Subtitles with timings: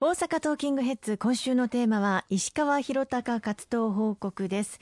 [0.00, 4.78] 大阪トーキングヘッズ今週のテーマは石川博隆活動報告です。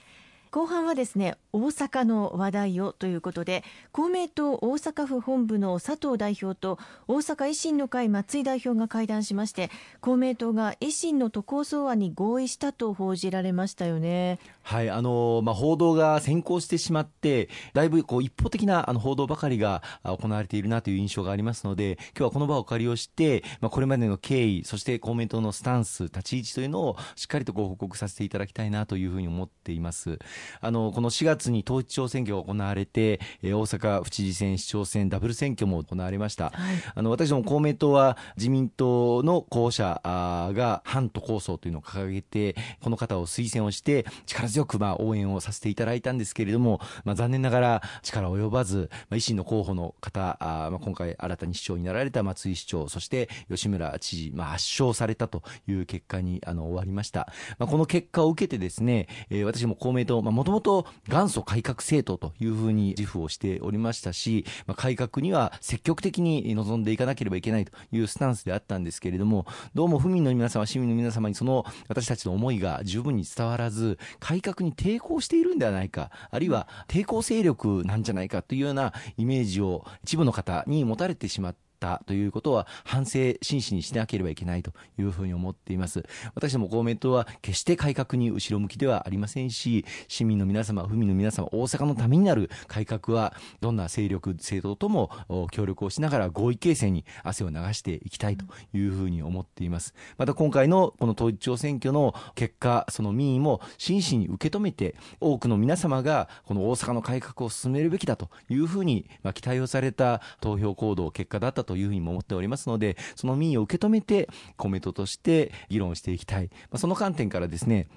[0.51, 14.39] 後半はですね大阪の話題をということで公明党大阪府本部の佐藤代表と大阪維新の会松井代表が会談しまして公明党が維新の都構想案に合意したと報じられましたよね。
[14.63, 30.19] はいあのまあ、報道が先行してしまってだいぶこう一方的なあの報道ばかりが行われているなという印象がありますので今日はこの場をお借りをして、まあ、これまでの経緯そして公明党のスタンス立ち位置というのをしっかりとご報告させていただきたいなというふうに思っています。
[30.61, 36.51] あのこの4月に統一地方選挙が行われて、えー、大阪府知事選、市長選、ダブル選挙も行われました。
[36.51, 36.55] はい、
[36.95, 57.29] あの私ども公明党は自民党の候補者が反都構想というのを掲げて、この方を推薦をして、力強くまあ応援をさせていただいたんですけれども、まあ、残念ながら力及ばず、まあ、維新の候補の方、あまあ、今回新たに市長になられた松井市長、そして吉村知事、まあ、圧勝されたという結果にあの終わりました。
[57.59, 86.05] まあ、この結果を受けてですね、えー、私も公明党、もともと元祖改革政党というふうに自負をしておりましたし、まあ、改革には積極的に臨んでいかなければいけないというスタンスであったんですけれども、どうも府民の皆様、市民の皆様にその私たちの思いが十分に伝わらず、改革に抵抗しているんではないか、あるいは抵抗勢力なんじゃないかというようなイメージを一部の方に持たれてしまって、ったということは反省真摯にしなければいけないというふうに思っています。
[86.35, 95.11] 私ども公明党は決して改革に後ろ向きではありませんし市民の皆様府民の皆様大阪のためになる改革はどんな勢力政党とも
[95.51, 99.95] 協力をしながら合意形成に汗を流していきたいというふうに思っています。
[100.17, 116.49] また今回のこの統一地方選挙の結果その民意も真摯に受け止めて多くの皆様がこの大阪の改革を進めるべきだというふうにま期待をされた投票行動結果だったというふうにも思っておりますので、その民意を受け止めてコメントとして議論していきたい。
[116.71, 117.89] まあ、その観点からですね、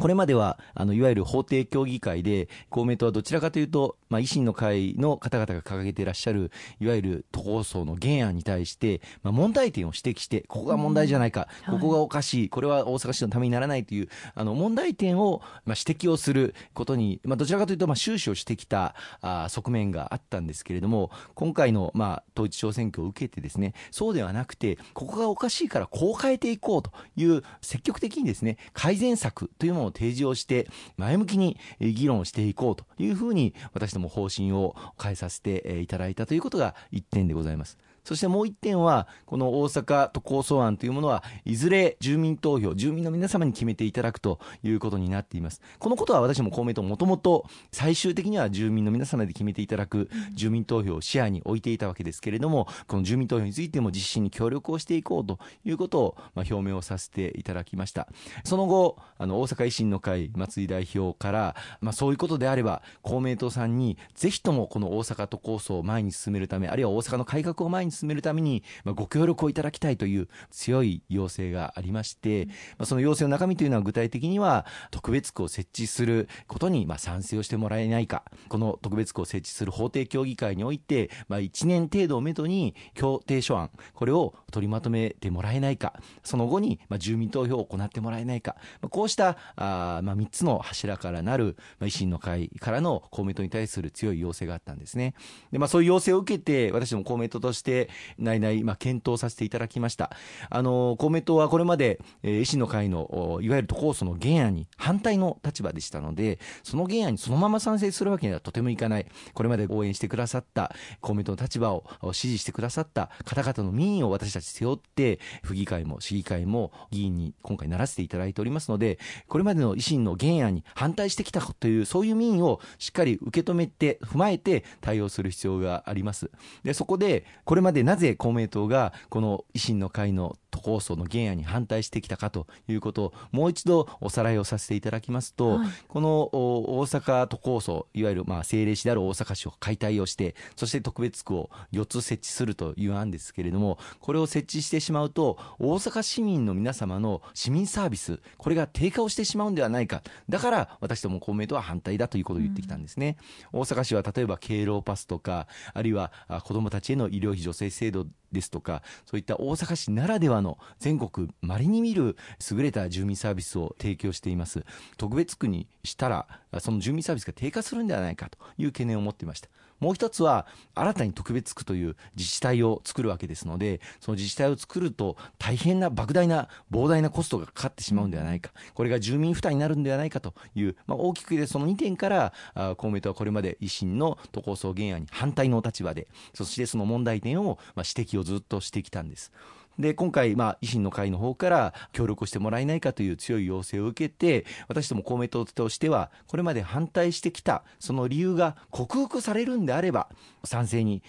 [0.00, 37.78] これまでは、あの、いわゆる法定協議会で、公明党はどちらかというと、まあ、維新の会の方々が掲げていらっしゃる、いわゆる都構想の原案に対して、まあ、問題点を指摘して、ここが問題じゃないか、うん、ここがおかしい、これは大阪市のためにならないという、あの、問題点を、まあ、指摘をすることに、まあ、どちらかというと、まあ、終始をしてきた、あ側面があったんですけれども、今回の、まあ、統一地方選挙を受けてですね、そうではなくて、ここがおかしいからこう変えていこうという、積極的にですね、改善策というものを提示をして、前向きに議論していこうというふうに、私ども方針を変えさせていただいたということが一点でございます。
[38.08, 45.60] そしてもう一点は、この大阪都構想案というものは、いずれ住民投票、住民の皆様に決めていただくということになっています。
[45.78, 58.08] このことは私も公明党もともと最終的には住民の皆様で決めていただく住民投票を視野に置いていたわけですけれども、この住民投票についても実施に協力をしていこうということを、ま表明をさせていただきました。
[58.42, 72.46] その後、あの、大阪維新の会松井代表から、まあ、そういうことであれば、公明党さんにぜひともこの大阪都構想を前に進めるため、あるいは大阪の改革を前に進めるために、まあ、ご協力をいただきたいという強い要請がありまして、
[72.78, 78.24] まあ、その要請の中身というのは具体的には特別区を設置することにまあ賛成をしてもらえないか。
[78.48, 85.94] この特別区を設置する法定協議会において、まあ、1年程度をめどに協定書案これを取りまとめてもらえないか。
[86.22, 95.14] その後にまあ住民投票を行ってもらえないか、まあ、こうしたあまあ3つの柱からなる、まあ、維新の会からの公明党に対する強い要請があったんですね。
[95.52, 97.87] でまあ、そういう要請を受けて私ども公明党として
[98.18, 100.10] 内々、まあ、検討させていただきました。
[100.50, 109.06] あの、公明党はこれまで、えー、維新の会の、いわゆる都構想の原案に反対の立場でしたので、その原案にそのまま賛成するわけにはとてもいかない。
[109.34, 126.30] これまで応援してくださった、公明党の立場を支持してくださった方々の民意を私たち背負って、府議会も市議会も議員に今回ならせていただいておりますので、これまでの維新の原案に反対してきたという、そういう民意をしっかり受け止めて、踏まえて対応する必要があります。
[126.62, 150.02] で、そこで、これまででなぜ公明党がこの維新の会の都構想の原案に反対してきたかということをもう一度おさらいをさせていただきますと、はい、この大阪都構想いわゆるまあ政令市である大阪市を解体をしてそして特別区を4つ設置するという案ですけれどもこれを設置してしまうと大阪市民の皆様の市民サービスこれが低下をしてしまうんではないか。
[150.28, 153.16] だから私ども公明党は反対だということを言ってきたんですね、
[153.52, 156.12] うん、大阪市は例えば敬老パスとかあるいは
[156.44, 162.16] 子どもたちへの医療費助成制度ですとかそういった大阪市ならではの全国まれに見る
[162.50, 164.64] 優れた住民サービスを提供しています。
[164.96, 166.26] 特別区にしたら
[166.60, 169.48] その住民サービスが低下するんではないかという懸念を持っていました。
[169.80, 182.32] もう一つは新たに特別区という自治体を作るわけですのでその自治体を作ると大変な莫大な膨大なコストがかかってしまうんではないかこれが住民負担になるんではないかという、まあ、大きく言えその2点から
[182.76, 189.32] 公明党はこれまで維新の都構想原案に反対のお立場でそしてその問題点を、まあ、指摘をずっとしてきたんです。
[189.78, 200.08] で今回、まあ、維新の会の方から協力してもらえないかという強い要請を受けて私ども公明党としてはこれまで反対してきたその理由が克服されるんであれば
[200.44, 201.02] 賛成に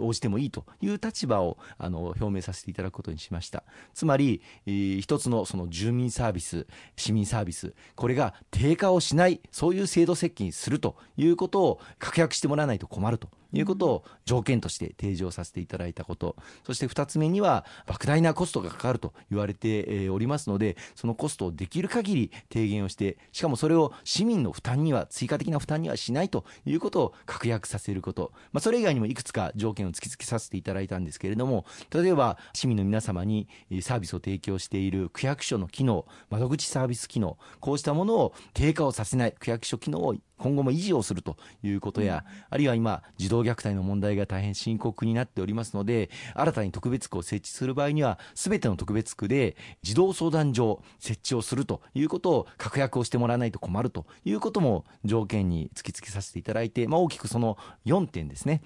[0.00, 3.64] 応じてもいいという立場をあの表明させていただくことにしました。
[3.94, 6.66] つまり一つのその住民サービス
[6.96, 13.28] 市民サービスこれが低下をしないそういう制度設計にするということを確約してもらわないと困ると。
[13.52, 16.36] いうことを条件として提示をさせていただいたこと。
[16.64, 33.48] そして2つ目には莫大なコストがかかると言われておりますのでそのコストをできる限り低減をしてしかもそれを市民の負担には追加的な負担にはしないということを確約させること、まあ、それ以外にもいくつか条件を突きつけさせていただいたんですけれども例えば市民の皆様に
[33.80, 57.56] サービスを提供している区役所の機能窓口サービス機能こうしたものを低下をさせない区役所機能を今後も維持をするということや、あるいは今、児童虐待の問題が大変深刻になっておりますので、新たに特別区を設置する場合には、すべての特別区で児童相談所設置をするということを確約をしてもらわないと困るということも条件に突きつけさせていただいて、まあ、大きくその
[57.86, 58.62] 4点ですね。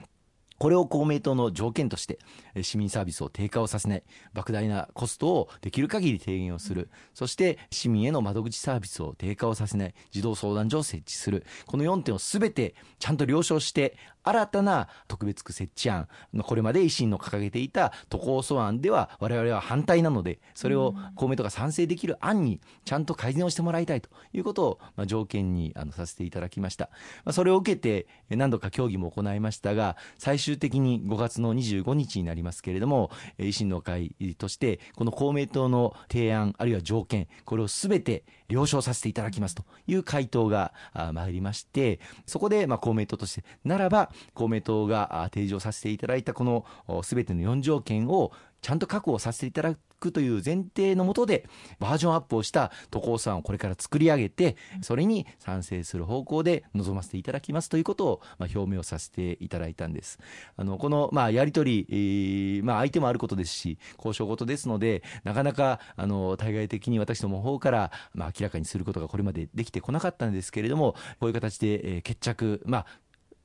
[0.61, 2.19] これを公明党の条件として
[2.61, 4.03] 市民サービスを低下をさせない
[4.35, 6.91] 莫大なコストをできる限り低減をする。
[7.15, 11.47] そして市民への窓口サービスを低下をさせない児童相談所を設置する。
[11.65, 16.09] この4点を全てちゃんと了承して新たな特別区設置案
[16.43, 26.91] これまで維新の掲げていた都構想案では我々は反対なのでそれを公明党が賛成できる案にちゃんと改善をしてもらいたいということをま条件にあのさせていただきました。
[27.33, 40.73] それを受けて何度か協議も行いましたが最終終的に5月の25日になりますけれども維新の会としてこの公明党の提案あるいは条件これをすべて了承させていただきますという回答が
[41.13, 46.65] 参りましてそこでま公明党としてならば公明党が提示をさせていただいたこの
[47.03, 51.47] 全ての4条件をちゃんと確保させていただくという前提のもとで
[51.79, 60.19] バージョンアップをした都構想案をこれから作り上げてそれに賛成する方向で臨ませていただきますということをまあ表明をさせていただいたんです。
[60.57, 72.87] あのこのまあやり取り、まあ、相手もあることですし交渉事ですのでなかなかあの対外的に私ども方からまあ明らかにすることがこれまでできてこなかったんですけれどもこういう形で決着まあ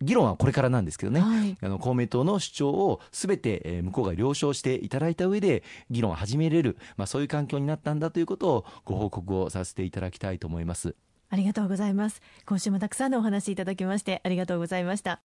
[0.01, 10.95] 議論はこれからなんですけどね、はい、あの公明党の主張をすべて、え向こうが了承していただいた上で議論を始めれる、まあ、そういう環境になったんだということをご報告をさせていただきたいと思います。
[11.30, 12.21] ありがとうございます。
[12.45, 15.34] 今週もたくさんのお話いただきましてありがとうございました。